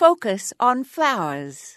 [0.00, 1.76] Focus on flowers.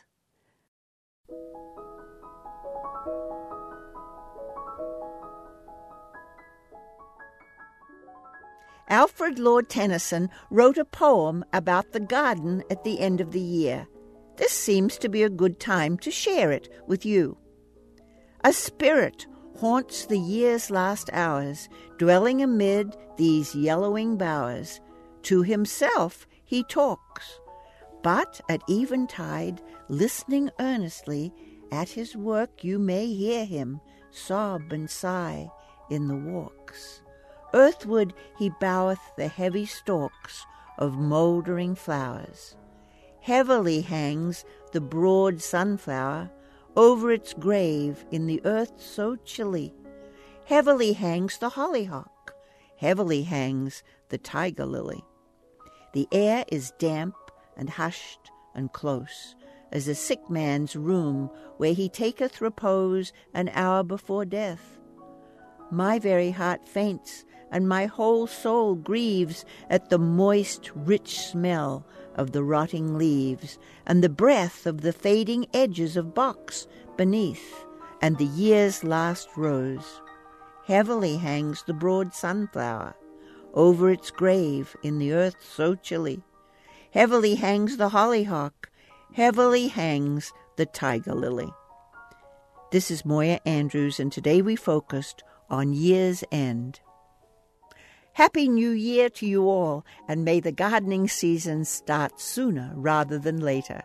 [8.88, 13.88] Alfred Lord Tennyson wrote a poem about the garden at the end of the year.
[14.38, 17.38] This seems to be a good time to share it with you.
[18.46, 19.28] A spirit
[19.58, 21.68] haunts the year's last hours,
[21.98, 24.80] dwelling amid these yellowing bowers.
[25.24, 27.42] To himself he talks,
[28.04, 31.34] but at eventide, listening earnestly,
[31.72, 35.50] at his work you may hear him sob and sigh
[35.90, 37.02] in the walks.
[37.54, 40.46] Earthward he boweth the heavy stalks
[40.78, 42.56] of mouldering flowers.
[43.22, 46.30] Heavily hangs the broad sunflower
[46.76, 49.74] over its grave in the earth so chilly.
[50.46, 52.36] Heavily hangs the hollyhock,
[52.78, 55.04] heavily hangs the tiger lily.
[55.94, 57.16] The air is damp
[57.58, 59.36] and hushed and close,
[59.72, 64.80] as a sick man's room where he taketh repose an hour before death.
[65.72, 72.32] My very heart faints, and my whole soul grieves at the moist, rich smell of
[72.32, 76.68] the rotting leaves, and the breath of the fading edges of box
[76.98, 77.66] beneath,
[78.02, 80.02] and the year's last rose.
[80.66, 82.96] Heavily hangs the broad sunflower
[83.54, 86.24] over its grave in the earth so chilly.
[86.94, 88.70] Heavily hangs the hollyhock,
[89.14, 91.52] heavily hangs the tiger lily.
[92.72, 96.82] This is Moya Andrews, and today we focused on year's end.
[98.14, 103.40] Happy New Year to you all, and may the gardening season start sooner rather than
[103.40, 103.82] later.